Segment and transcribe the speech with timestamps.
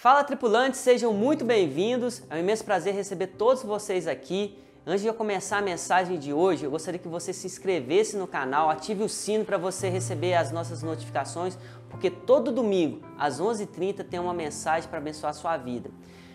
[0.00, 2.22] Fala tripulantes, sejam muito bem-vindos.
[2.30, 4.58] É um imenso prazer receber todos vocês aqui.
[4.86, 8.26] Antes de eu começar a mensagem de hoje, eu gostaria que você se inscrevesse no
[8.26, 11.58] canal, ative o sino para você receber as nossas notificações,
[11.90, 15.90] porque todo domingo, às 11h30, tem uma mensagem para abençoar a sua vida.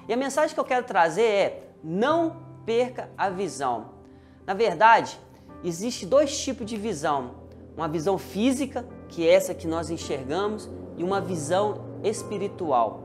[0.07, 2.37] E a mensagem que eu quero trazer é: não
[2.67, 3.93] perca a visão.
[4.45, 5.19] Na verdade,
[5.63, 7.31] existe dois tipos de visão:
[7.75, 13.04] uma visão física, que é essa que nós enxergamos, e uma visão espiritual.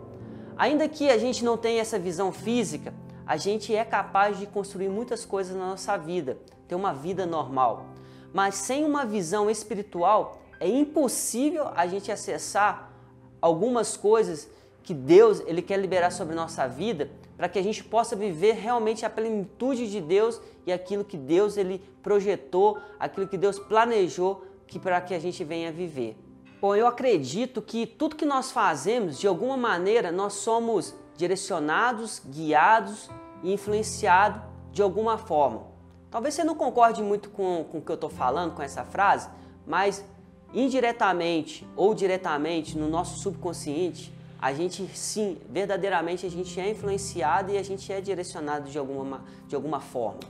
[0.61, 2.93] Ainda que a gente não tenha essa visão física,
[3.27, 6.37] a gente é capaz de construir muitas coisas na nossa vida,
[6.69, 7.87] ter uma vida normal.
[8.31, 12.93] Mas sem uma visão espiritual, é impossível a gente acessar
[13.41, 14.51] algumas coisas
[14.83, 19.07] que Deus ele quer liberar sobre nossa vida para que a gente possa viver realmente
[19.07, 24.79] a plenitude de Deus e aquilo que Deus ele projetou, aquilo que Deus planejou que
[24.79, 26.19] para que a gente venha viver.
[26.61, 33.09] Bom, eu acredito que tudo que nós fazemos, de alguma maneira, nós somos direcionados, guiados
[33.43, 35.63] e influenciados de alguma forma.
[36.11, 39.31] Talvez você não concorde muito com, com o que eu estou falando, com essa frase,
[39.67, 40.05] mas
[40.53, 47.57] indiretamente ou diretamente no nosso subconsciente, a gente sim, verdadeiramente a gente é influenciado e
[47.57, 50.21] a gente é direcionado de alguma, de alguma forma.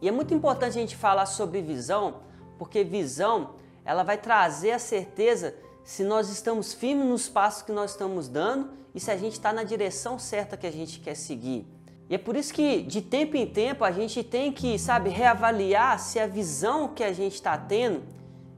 [0.00, 2.14] E é muito importante a gente falar sobre visão,
[2.58, 3.59] porque visão
[3.90, 5.52] ela vai trazer a certeza
[5.82, 9.52] se nós estamos firmes nos passos que nós estamos dando e se a gente está
[9.52, 11.66] na direção certa que a gente quer seguir.
[12.08, 15.98] E é por isso que de tempo em tempo a gente tem que, sabe, reavaliar
[15.98, 18.04] se a visão que a gente está tendo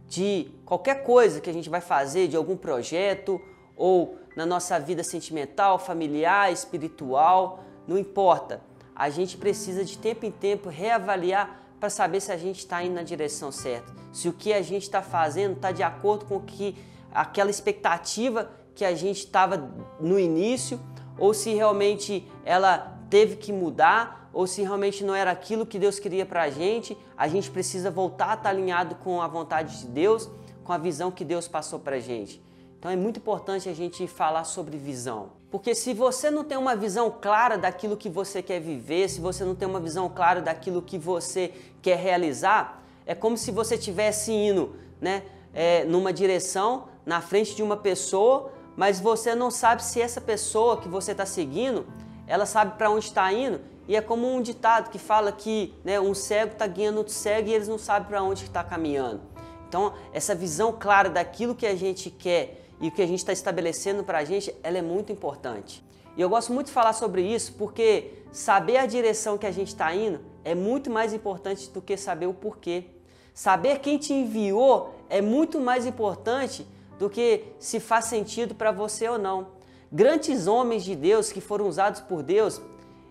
[0.06, 3.40] de qualquer coisa que a gente vai fazer, de algum projeto
[3.74, 8.60] ou na nossa vida sentimental, familiar, espiritual, não importa.
[8.94, 12.94] A gente precisa de tempo em tempo reavaliar para saber se a gente está indo
[12.94, 16.76] na direção certa, se o que a gente está fazendo está de acordo com que
[17.12, 20.78] aquela expectativa que a gente estava no início,
[21.18, 25.98] ou se realmente ela teve que mudar, ou se realmente não era aquilo que Deus
[25.98, 29.80] queria para a gente, a gente precisa voltar a estar tá alinhado com a vontade
[29.80, 30.30] de Deus,
[30.62, 32.40] com a visão que Deus passou para a gente.
[32.78, 35.41] Então é muito importante a gente falar sobre visão.
[35.52, 39.44] Porque se você não tem uma visão clara daquilo que você quer viver, se você
[39.44, 41.52] não tem uma visão clara daquilo que você
[41.82, 47.62] quer realizar, é como se você estivesse indo né, é, numa direção, na frente de
[47.62, 51.86] uma pessoa, mas você não sabe se essa pessoa que você está seguindo,
[52.26, 53.60] ela sabe para onde está indo.
[53.86, 57.50] E é como um ditado que fala que né, um cego está guiando outro cego
[57.50, 59.20] e eles não sabem para onde está caminhando.
[59.68, 63.32] Então, essa visão clara daquilo que a gente quer e o que a gente está
[63.32, 65.82] estabelecendo para a gente, ela é muito importante.
[66.16, 69.68] E eu gosto muito de falar sobre isso porque saber a direção que a gente
[69.68, 72.86] está indo é muito mais importante do que saber o porquê.
[73.32, 76.66] Saber quem te enviou é muito mais importante
[76.98, 79.46] do que se faz sentido para você ou não.
[79.90, 82.60] Grandes homens de Deus que foram usados por Deus,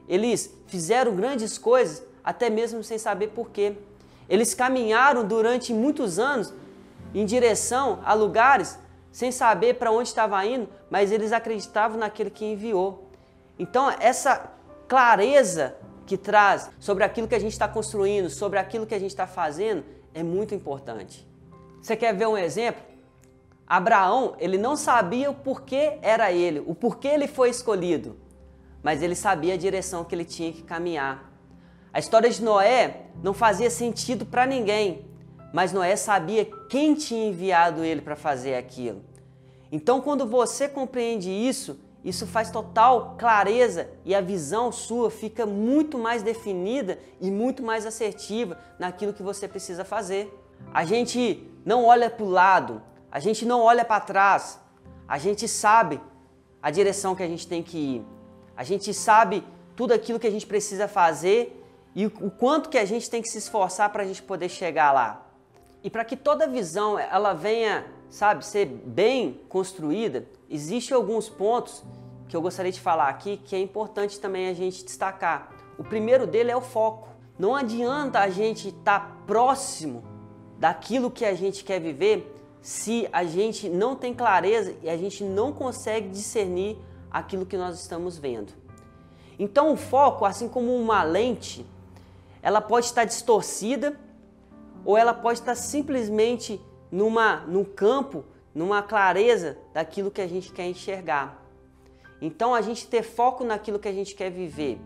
[0.08, 3.78] eles fizeram grandes coisas até mesmo sem saber porquê.
[4.28, 6.54] Eles caminharam durante muitos anos
[7.14, 8.78] em direção a lugares
[9.12, 13.10] sem saber para onde estava indo, mas eles acreditavam naquele que enviou.
[13.60, 14.52] Então, essa
[14.88, 19.12] clareza que traz sobre aquilo que a gente está construindo, sobre aquilo que a gente
[19.12, 19.84] está fazendo,
[20.14, 21.28] é muito importante.
[21.82, 22.82] Você quer ver um exemplo?
[23.68, 28.18] Abraão, ele não sabia o porquê era ele, o porquê ele foi escolhido,
[28.84, 31.32] mas ele sabia a direção que ele tinha que caminhar.
[31.94, 35.06] A história de Noé não fazia sentido para ninguém,
[35.52, 39.04] mas Noé sabia quem tinha enviado ele para fazer aquilo.
[39.72, 45.98] Então, quando você compreende isso, isso faz total clareza e a visão sua fica muito
[45.98, 50.34] mais definida e muito mais assertiva naquilo que você precisa fazer.
[50.74, 52.82] A gente não olha para o lado,
[53.12, 54.60] a gente não olha para trás,
[55.08, 56.02] a gente sabe
[56.62, 58.06] a direção que a gente tem que ir,
[58.58, 59.44] a gente sabe
[59.76, 61.64] tudo aquilo que a gente precisa fazer
[61.96, 64.92] e o quanto que a gente tem que se esforçar para a gente poder chegar
[64.92, 65.31] lá.
[65.84, 71.84] E para que toda visão ela venha, sabe, ser bem construída, existem alguns pontos
[72.28, 75.52] que eu gostaria de falar aqui que é importante também a gente destacar.
[75.78, 77.10] O primeiro dele é o foco.
[77.38, 80.04] Não adianta a gente estar tá próximo
[80.60, 82.32] daquilo que a gente quer viver
[82.62, 86.78] se a gente não tem clareza e a gente não consegue discernir
[87.10, 88.54] aquilo que nós estamos vendo.
[89.40, 91.66] Então o foco, assim como uma lente,
[92.44, 94.00] ela pode estar distorcida
[94.86, 96.62] ou ela pode estar simplesmente
[96.92, 101.42] numa, num campo, numa clareza daquilo que a gente quer enxergar.
[102.22, 104.80] Então a gente ter foco naquilo que a gente quer viver,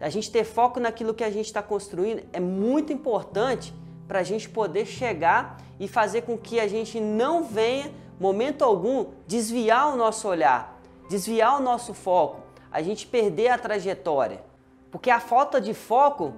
[0.00, 3.74] a gente ter foco naquilo que a gente está construindo é muito importante
[4.06, 7.90] para a gente poder chegar e fazer com que a gente não venha,
[8.20, 14.42] momento algum, desviar o nosso olhar, desviar o nosso foco, a gente perder a trajetória.
[14.90, 16.34] Porque a falta de foco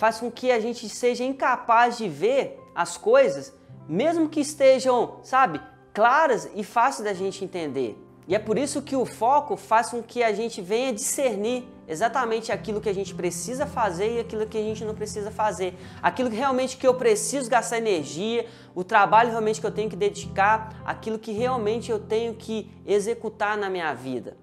[0.00, 3.52] faz com que a gente seja incapaz de ver as coisas,
[3.86, 5.60] mesmo que estejam, sabe,
[5.92, 8.02] claras e fáceis da gente entender.
[8.26, 12.50] E é por isso que o foco faz com que a gente venha discernir exatamente
[12.50, 15.76] aquilo que a gente precisa fazer e aquilo que a gente não precisa fazer.
[16.00, 19.96] Aquilo que realmente que eu preciso gastar energia, o trabalho realmente que eu tenho que
[19.96, 24.34] dedicar, aquilo que realmente eu tenho que executar na minha vida.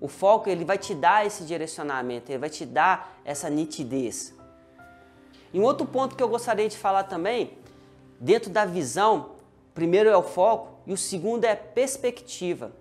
[0.00, 4.33] O foco ele vai te dar esse direcionamento, ele vai te dar essa nitidez.
[5.54, 7.56] E um outro ponto que eu gostaria de falar também,
[8.18, 9.36] dentro da visão,
[9.72, 12.72] primeiro é o foco e o segundo é perspectiva.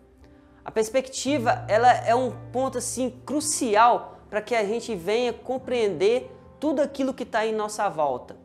[0.66, 6.82] A perspectiva ela é um ponto assim crucial para que a gente venha compreender tudo
[6.82, 8.36] aquilo que está em nossa volta.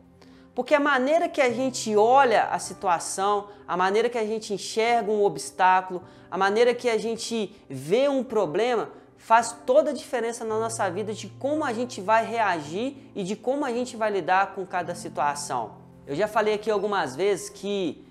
[0.53, 5.11] Porque a maneira que a gente olha a situação, a maneira que a gente enxerga
[5.11, 10.57] um obstáculo, a maneira que a gente vê um problema, faz toda a diferença na
[10.57, 14.55] nossa vida de como a gente vai reagir e de como a gente vai lidar
[14.55, 15.73] com cada situação.
[16.07, 18.03] Eu já falei aqui algumas vezes que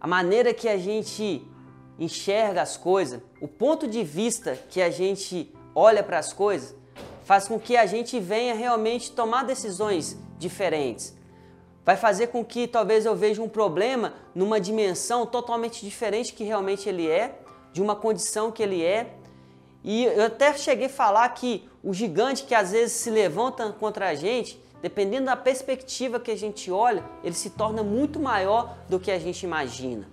[0.00, 1.46] a maneira que a gente
[1.98, 6.74] enxerga as coisas, o ponto de vista que a gente olha para as coisas,
[7.24, 11.14] faz com que a gente venha realmente tomar decisões diferentes.
[11.84, 16.88] Vai fazer com que talvez eu veja um problema numa dimensão totalmente diferente que realmente
[16.88, 17.38] ele é,
[17.70, 19.14] de uma condição que ele é,
[19.84, 24.08] e eu até cheguei a falar que o gigante que às vezes se levanta contra
[24.08, 28.98] a gente, dependendo da perspectiva que a gente olha, ele se torna muito maior do
[28.98, 30.08] que a gente imagina.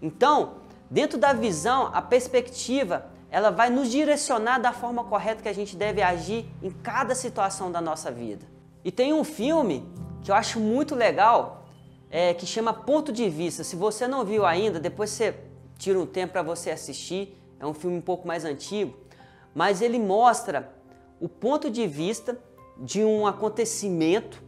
[0.00, 0.54] Então,
[0.88, 5.74] dentro da visão, a perspectiva, ela vai nos direcionar da forma correta que a gente
[5.74, 8.46] deve agir em cada situação da nossa vida.
[8.84, 9.84] E tem um filme
[10.22, 11.64] que eu acho muito legal,
[12.10, 13.64] é, que chama Ponto de Vista.
[13.64, 15.34] Se você não viu ainda, depois você
[15.78, 18.96] tira um tempo para você assistir é um filme um pouco mais antigo,
[19.54, 20.72] mas ele mostra
[21.20, 22.38] o ponto de vista
[22.78, 24.42] de um acontecimento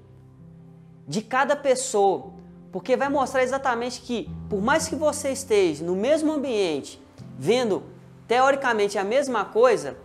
[1.06, 2.32] de cada pessoa,
[2.72, 7.00] porque vai mostrar exatamente que, por mais que você esteja no mesmo ambiente,
[7.38, 7.82] vendo
[8.26, 9.98] teoricamente a mesma coisa,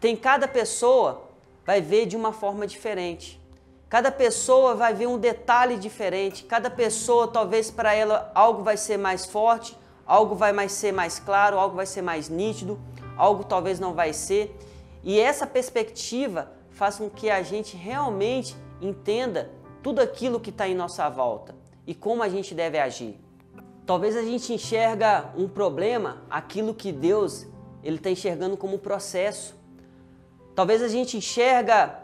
[0.00, 1.28] tem cada pessoa
[1.64, 3.40] vai ver de uma forma diferente.
[3.88, 6.44] Cada pessoa vai ver um detalhe diferente.
[6.44, 9.76] Cada pessoa, talvez para ela algo vai ser mais forte,
[10.06, 12.78] algo vai mais ser mais claro, algo vai ser mais nítido,
[13.16, 14.56] algo talvez não vai ser.
[15.02, 19.50] E essa perspectiva faz com que a gente realmente entenda
[19.82, 21.54] tudo aquilo que está em nossa volta
[21.86, 23.18] e como a gente deve agir.
[23.84, 27.46] Talvez a gente enxerga um problema, aquilo que Deus
[27.82, 29.56] ele está enxergando como processo.
[30.54, 31.98] Talvez a gente enxerga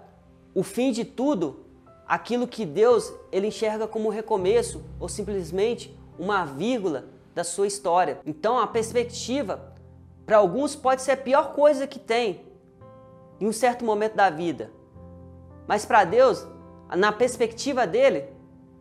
[0.54, 1.64] o fim de tudo,
[2.06, 7.04] aquilo que Deus ele enxerga como recomeço ou simplesmente uma vírgula
[7.38, 8.18] da sua história.
[8.26, 9.72] Então a perspectiva
[10.26, 12.44] para alguns pode ser a pior coisa que tem
[13.40, 14.72] em um certo momento da vida.
[15.64, 16.44] Mas para Deus,
[16.96, 18.24] na perspectiva dele,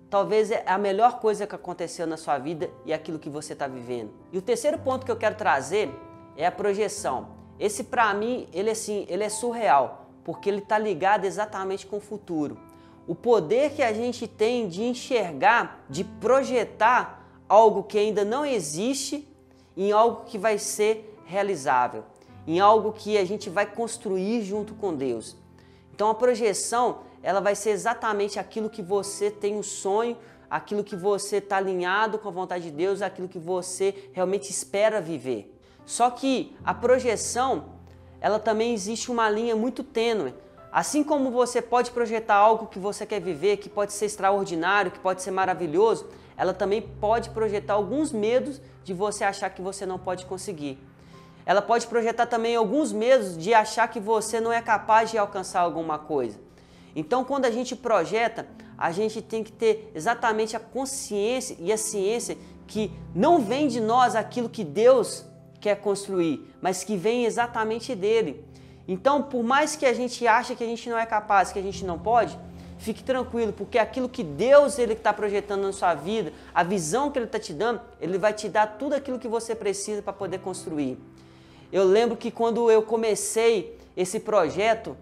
[0.09, 3.68] talvez é a melhor coisa que aconteceu na sua vida e aquilo que você está
[3.68, 4.12] vivendo.
[4.31, 5.94] E o terceiro ponto que eu quero trazer
[6.36, 7.27] é a projeção.
[7.59, 12.01] Esse para mim, ele assim, ele é surreal, porque ele está ligado exatamente com o
[12.01, 12.57] futuro.
[13.06, 19.28] O poder que a gente tem de enxergar, de projetar algo que ainda não existe
[19.76, 22.04] em algo que vai ser realizável,
[22.46, 25.36] em algo que a gente vai construir junto com Deus.
[25.94, 30.18] Então a projeção, ela vai ser exatamente aquilo que você tem um sonho,
[30.50, 35.02] aquilo que você está alinhado com a vontade de Deus, aquilo que você realmente espera
[35.02, 35.54] viver.
[35.86, 37.66] Só que a projeção,
[38.19, 40.33] ela também existe uma linha muito tênue.
[40.71, 45.00] Assim como você pode projetar algo que você quer viver, que pode ser extraordinário, que
[45.00, 49.97] pode ser maravilhoso, ela também pode projetar alguns medos de você achar que você não
[49.97, 50.78] pode conseguir.
[51.45, 55.62] Ela pode projetar também alguns medos de achar que você não é capaz de alcançar
[55.62, 56.38] alguma coisa.
[56.95, 58.47] Então, quando a gente projeta,
[58.78, 63.80] a gente tem que ter exatamente a consciência e a ciência que não vem de
[63.80, 65.26] nós aquilo que Deus
[65.59, 68.45] quer construir, mas que vem exatamente dele.
[68.88, 71.62] Então, por mais que a gente ache que a gente não é capaz, que a
[71.62, 72.38] gente não pode,
[72.78, 77.18] Fique tranquilo, porque aquilo que Deus ele está projetando na sua vida, a visão que
[77.18, 80.40] Ele está te dando, Ele vai te dar tudo aquilo que você precisa para poder
[80.40, 80.98] construir.
[81.72, 84.96] Eu lembro que quando eu comecei esse projeto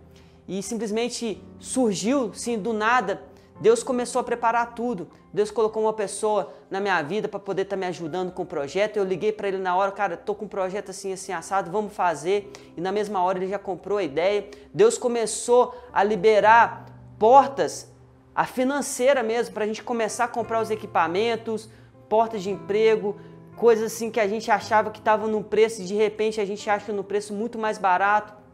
[0.47, 3.21] e simplesmente surgiu, sim, do nada,
[3.59, 5.07] Deus começou a preparar tudo.
[5.33, 8.45] Deus colocou uma pessoa na minha vida para poder estar tá me ajudando com o
[8.45, 8.97] projeto.
[8.97, 11.93] Eu liguei para ele na hora, cara, tô com um projeto assim, assim, assado, vamos
[11.93, 12.51] fazer.
[12.75, 14.49] E na mesma hora ele já comprou a ideia.
[14.73, 16.85] Deus começou a liberar
[17.17, 17.89] portas,
[18.33, 21.69] a financeira mesmo, para a gente começar a comprar os equipamentos,
[22.09, 23.15] portas de emprego,
[23.55, 26.69] coisas assim que a gente achava que estava num preço e de repente a gente
[26.69, 28.44] acha no preço muito mais barato.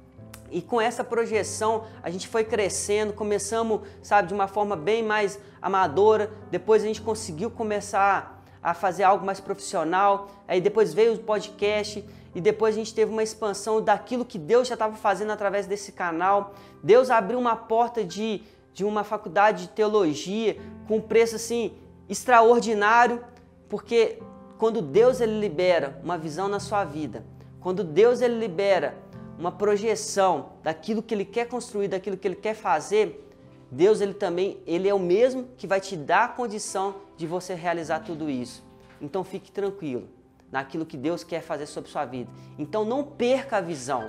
[0.52, 5.40] E com essa projeção a gente foi crescendo, começamos, sabe, de uma forma bem mais
[5.62, 11.18] amadora, depois a gente conseguiu começar a fazer algo mais profissional, aí depois veio o
[11.20, 12.06] podcast
[12.36, 15.92] e depois a gente teve uma expansão daquilo que Deus já estava fazendo através desse
[15.92, 16.54] canal.
[16.84, 18.44] Deus abriu uma porta de,
[18.74, 21.74] de uma faculdade de teologia com um preço assim
[22.08, 23.24] extraordinário,
[23.68, 24.20] porque
[24.58, 27.26] quando Deus ele libera uma visão na sua vida,
[27.60, 28.96] quando Deus ele libera
[29.38, 33.28] uma projeção daquilo que ele quer construir, daquilo que ele quer fazer,
[33.72, 37.54] Deus ele também, ele é o mesmo que vai te dar a condição de você
[37.54, 38.64] realizar tudo isso.
[39.02, 40.10] Então fique tranquilo
[40.52, 42.30] naquilo que Deus quer fazer sobre sua vida.
[42.60, 44.08] Então não perca a visão.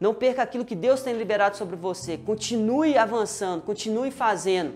[0.00, 2.16] Não perca aquilo que Deus tem liberado sobre você.
[2.16, 4.74] Continue avançando, continue fazendo.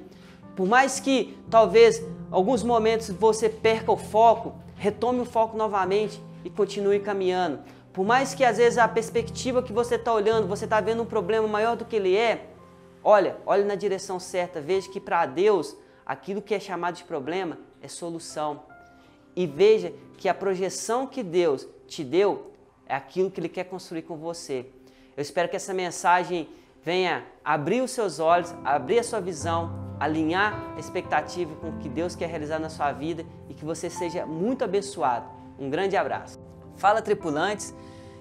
[0.54, 6.50] Por mais que talvez alguns momentos você perca o foco, retome o foco novamente e
[6.50, 7.60] continue caminhando.
[7.92, 11.06] Por mais que às vezes a perspectiva que você está olhando, você está vendo um
[11.06, 12.46] problema maior do que ele é,
[13.02, 17.58] olha, olhe na direção certa, veja que para Deus aquilo que é chamado de problema
[17.82, 18.62] é solução.
[19.34, 22.52] E veja que a projeção que Deus te deu
[22.86, 24.66] é aquilo que Ele quer construir com você.
[25.16, 26.48] Eu espero que essa mensagem
[26.82, 31.88] venha abrir os seus olhos, abrir a sua visão, alinhar a expectativa com o que
[31.88, 35.28] Deus quer realizar na sua vida e que você seja muito abençoado.
[35.58, 36.49] Um grande abraço.
[36.80, 37.74] Fala, tripulantes!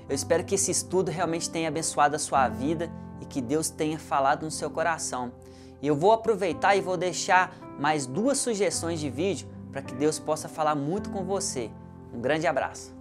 [0.09, 3.97] Eu espero que esse estudo realmente tenha abençoado a sua vida e que Deus tenha
[3.97, 5.31] falado no seu coração.
[5.81, 10.19] E eu vou aproveitar e vou deixar mais duas sugestões de vídeo para que Deus
[10.19, 11.71] possa falar muito com você.
[12.13, 12.98] Um grande abraço.